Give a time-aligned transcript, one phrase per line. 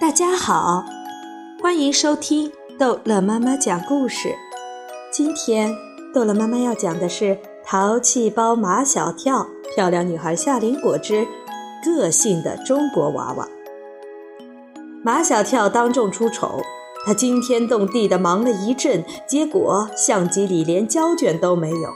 [0.00, 0.84] 大家好，
[1.60, 4.34] 欢迎收听逗乐妈妈讲故事。
[5.12, 5.74] 今天
[6.14, 7.24] 逗乐妈妈要讲的是
[7.64, 9.40] 《淘气包马小跳》，
[9.74, 11.26] 漂亮女孩夏林果之
[11.84, 13.48] 个性的中国娃娃。
[15.02, 16.60] 马小跳当众出丑，
[17.06, 21.90] 他惊天动地的忙了一阵，结果相机里连胶卷都没有，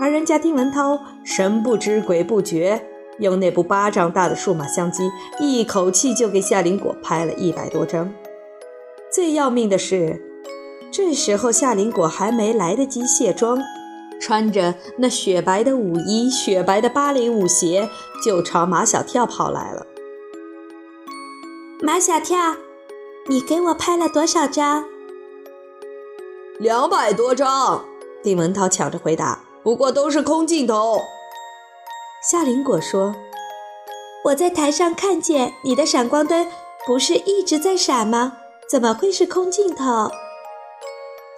[0.00, 2.82] 而人家丁文涛神不知鬼不觉。
[3.18, 5.10] 用那部巴掌大的数码相机，
[5.40, 8.12] 一口气就给夏林果拍了一百多张。
[9.12, 10.22] 最要命的是，
[10.92, 13.58] 这时候夏林果还没来得及卸妆，
[14.20, 17.88] 穿着那雪白的舞衣、雪白的芭蕾舞鞋，
[18.24, 19.86] 就朝马小跳跑来了。
[21.80, 22.56] 马小跳，
[23.28, 24.84] 你给我拍了多少张？
[26.58, 27.84] 两百多张。
[28.22, 31.00] 丁文涛抢着回答，不过都是空镜头。
[32.20, 33.14] 夏林果说
[34.26, 36.48] ：“我在台上看见你的闪光灯，
[36.84, 38.38] 不是一直在闪吗？
[38.68, 40.10] 怎么会是空镜头？”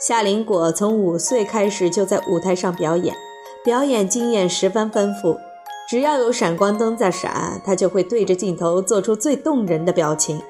[0.01, 3.15] 夏林果从五岁开始就在舞台上表演，
[3.63, 5.39] 表演经验十分丰富。
[5.87, 10.41] 只要有闪光灯在闪，他就会对着镜头做出最动人的表情。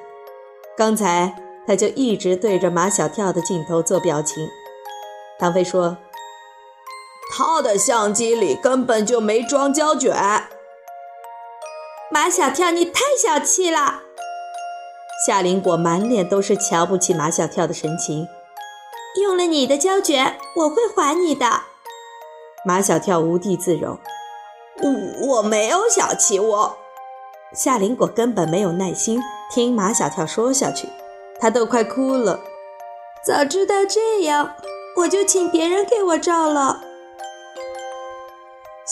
[0.77, 1.35] 刚才
[1.67, 4.49] 他就一直对着马小跳的镜头做表情。
[5.41, 5.97] 唐飞说。
[7.31, 10.15] 他的相机里根本就没装胶卷。
[12.11, 14.03] 马小跳，你太小气了！
[15.27, 18.27] 夏林果满脸都是瞧不起马小跳的神情。
[19.23, 21.47] 用了你的胶卷，我会还你的。
[22.65, 23.99] 马小跳无地自容。
[24.83, 26.77] 我我没有小气我。
[27.55, 29.21] 夏林果根本没有耐心
[29.51, 30.89] 听马小跳说下去，
[31.41, 32.41] 他都快哭了。
[33.25, 34.55] 早知道这样，
[34.97, 36.81] 我就请别人给我照了。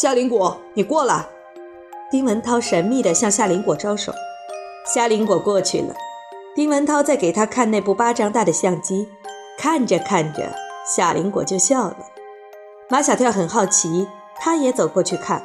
[0.01, 1.27] 夏林果，你过来。
[2.09, 4.13] 丁文涛神秘地向夏林果招手。
[4.95, 5.93] 夏林果过去了。
[6.55, 9.09] 丁文涛在给他看那部巴掌大的相机，
[9.59, 10.55] 看着看着，
[10.87, 11.97] 夏林果就笑了。
[12.89, 14.07] 马小跳很好奇，
[14.37, 15.43] 他也走过去看。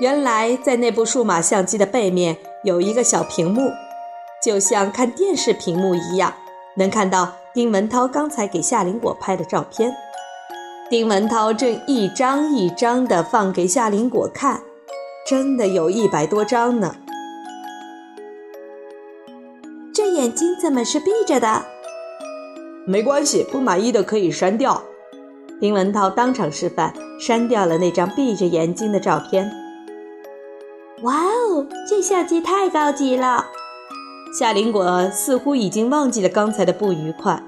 [0.00, 3.70] 原来在那部数码相机的背面有一个小屏幕，
[4.42, 6.32] 就像看电视屏幕一样，
[6.76, 9.94] 能看到丁文涛刚才给夏林果拍的照片。
[10.90, 14.62] 丁文涛正一张一张地放给夏林果看，
[15.28, 16.96] 真的有一百多张呢。
[19.92, 21.66] 这眼睛怎么是闭着的？
[22.86, 24.82] 没关系，不满意的可以删掉。
[25.60, 29.50] 丁文涛当场示范，删掉了那张闭着眼睛的照片。
[31.02, 33.44] 哇哦，这相机太高级了！
[34.38, 37.42] 夏林果似乎已经忘记了刚才的不愉快。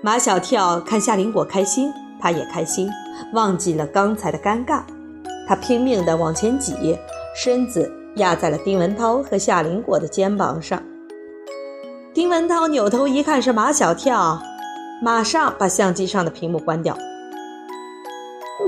[0.00, 1.92] 马小跳看夏林果开心。
[2.22, 2.88] 他也开心，
[3.32, 4.82] 忘记了刚才的尴尬。
[5.48, 6.96] 他拼命地往前挤，
[7.34, 10.80] 身子压在了丁文涛和夏林果的肩膀上。
[12.14, 14.40] 丁文涛扭头一看是马小跳，
[15.02, 16.96] 马上把相机上的屏幕关掉。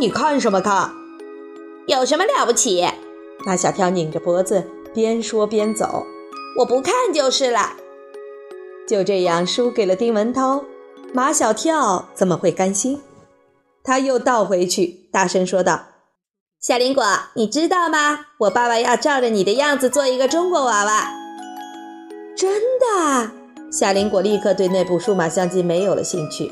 [0.01, 0.91] 你看什么看？
[1.87, 2.85] 有什么了不起？
[3.47, 6.05] 马小跳拧着脖子，边说边走。
[6.59, 7.75] 我不看就是了。
[8.89, 10.65] 就这样输给了丁文涛，
[11.13, 13.01] 马小跳怎么会甘心？
[13.85, 15.83] 他又倒回去，大声说道
[16.59, 18.21] ：“夏林果，你知道吗？
[18.39, 21.11] 我爸爸要照着你的样子做一个中国娃娃。”
[22.35, 23.31] 真的？
[23.71, 26.51] 夏林果立刻对那部数码相机没有了兴趣。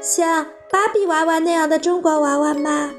[0.00, 2.90] 像芭比娃娃那样的中国娃娃吗？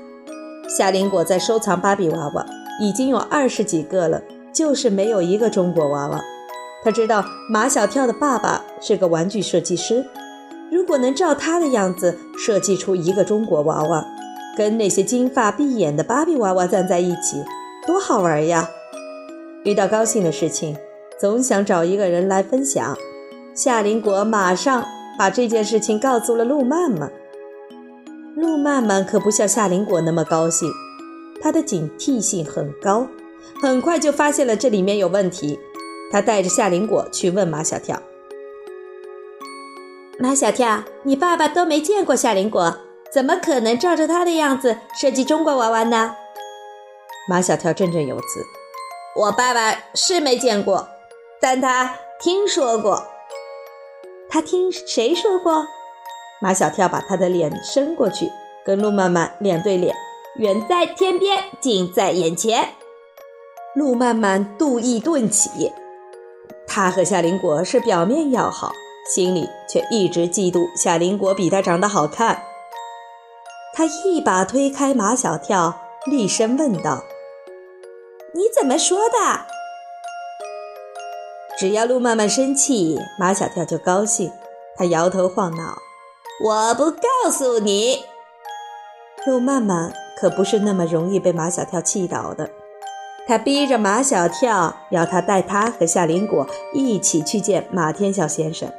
[0.68, 2.46] 夏林果在收藏芭比娃娃，
[2.82, 4.22] 已经有二十几个了，
[4.54, 6.22] 就是没有一个中国娃娃。
[6.84, 10.06] 他知道马小跳的爸爸是个玩具设计师。
[10.74, 14.04] 如果能照他的样子设计出一个中国娃娃，
[14.58, 17.44] 跟那些金发碧眼的芭比娃娃站在一起，
[17.86, 18.68] 多好玩呀！
[19.66, 20.76] 遇到高兴的事情，
[21.22, 22.98] 总想找一个人来分享。
[23.54, 24.84] 夏林果马上
[25.16, 27.12] 把这件事情告诉了陆曼曼。
[28.36, 30.72] 陆曼曼可不像夏林果那么高兴，
[31.40, 33.06] 她的警惕性很高，
[33.62, 35.60] 很快就发现了这里面有问题。
[36.12, 38.02] 她带着夏林果去问马小跳。
[40.24, 42.78] 马小跳，你爸爸都没见过夏林果，
[43.12, 46.16] 怎么可能照着他的样子设计中国娃娃呢？
[47.28, 48.42] 马小跳振振有词
[49.20, 50.88] ：“我爸爸是没见过，
[51.42, 53.06] 但他听说过。
[54.30, 55.68] 他听谁说过？”
[56.42, 58.32] 马小跳把他的脸伸过去，
[58.66, 59.94] 跟路曼曼脸对脸
[60.40, 62.70] ：“远在天边，近在眼前。”
[63.76, 65.74] 路曼曼妒意顿起，
[66.66, 68.72] 他和夏林果是表面要好。
[69.06, 72.44] 心里却一直嫉妒夏林果比他长得好看。
[73.74, 77.04] 他一把推开马小跳，厉声问道
[78.34, 79.16] ：“你怎么说的？”
[81.58, 84.32] 只要路曼曼生气，马小跳就高兴。
[84.76, 85.78] 他摇头晃脑
[86.44, 88.04] ：“我不告诉你。”
[89.26, 92.50] 路曼曼可不是那么容易被马小跳气倒的。
[93.28, 98.70] 他逼着马小跳要他带他和夏林果一起去见马天笑先生。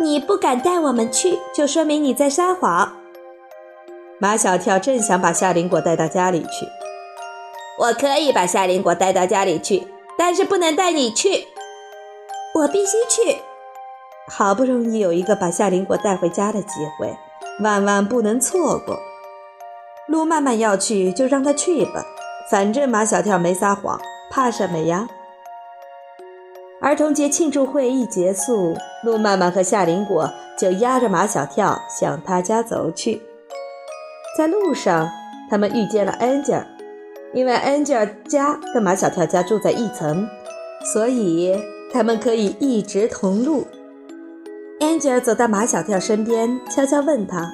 [0.00, 2.92] 你不敢带我们去，就说明你在撒谎。
[4.18, 6.66] 马小跳正想把夏林果带到家里去，
[7.78, 9.86] 我可以把夏林果带到家里去，
[10.16, 11.46] 但是不能带你去。
[12.54, 13.38] 我必须去。
[14.28, 16.68] 好不容易有一个把夏林果带回家的机
[16.98, 17.14] 会，
[17.62, 18.98] 万万不能错过。
[20.06, 22.04] 路曼曼要去，就让他去吧，
[22.50, 24.00] 反正马小跳没撒谎，
[24.30, 25.08] 怕什么呀？
[26.82, 33.22] 儿童节庆祝会一结束，路曼曼和夏林果就押着马小跳向他家走去。
[34.36, 35.08] 在路上，
[35.48, 36.66] 他们遇见了安吉尔，
[37.32, 40.28] 因为安吉尔家跟马小跳家住在一层，
[40.92, 41.56] 所以
[41.92, 43.64] 他们可以一直同路。
[44.80, 47.48] 安吉尔走到马小跳身边，悄悄问他：“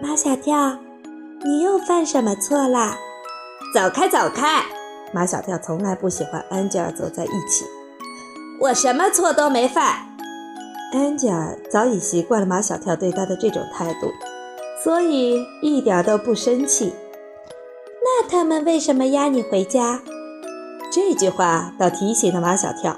[0.00, 0.78] 马小跳，
[1.44, 2.96] 你又犯什么错啦
[3.74, 4.62] ？”“走开，走开！”
[5.12, 7.66] 马小跳从来不喜欢安吉尔走在一起。
[8.62, 10.06] 我什么错都没犯。
[10.92, 14.12] 安吉尔早已习惯了马小跳对他的这种态度，
[14.84, 16.92] 所以一点都不生气。
[18.04, 20.00] 那他们为什么押你回家？
[20.92, 22.96] 这句话倒提醒了马小跳。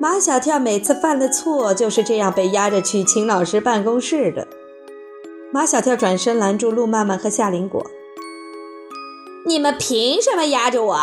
[0.00, 4.48] 马小跳每次犯了错就是这样被押着去秦老师办公室的。
[5.52, 7.86] 马小跳转身拦住陆曼曼和夏林果
[9.46, 10.98] ：“你们凭什么压着我？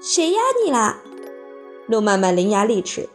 [0.00, 1.02] 谁压你了？”
[1.86, 3.08] 路曼曼伶牙俐齿：“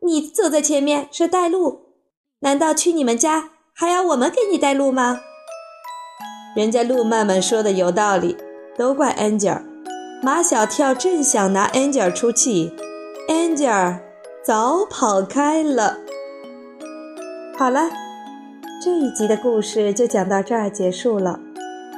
[0.00, 1.94] 你走在前面是带路，
[2.40, 5.20] 难道去你们家还要我们给你带路吗？”
[6.54, 8.36] 人家路曼曼说的有道理，
[8.76, 9.64] 都怪安吉尔。
[10.22, 12.72] 马小跳正想拿安吉尔出气，
[13.28, 14.00] 安吉尔
[14.44, 15.98] 早跑开了。
[17.58, 17.90] 好了，
[18.82, 21.40] 这一集的故事就讲到这儿结束了。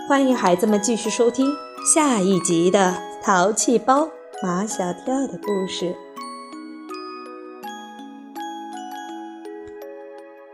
[0.08, 1.52] 欢迎孩子们继续收听
[1.94, 4.02] 下一集的《淘气包》。
[4.42, 5.96] 马小跳的故事。